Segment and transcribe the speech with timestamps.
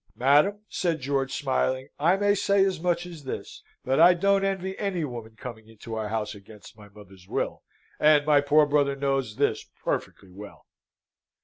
[0.15, 4.75] "Madam," said George, smiling, "I may say as much as this, that I don't envy
[4.79, 7.61] any woman coming into our house against my mother's will:
[7.99, 10.65] and my poor brother knows this perfectly well."